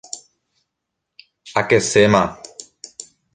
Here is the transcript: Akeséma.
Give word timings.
Akeséma. 1.59 2.23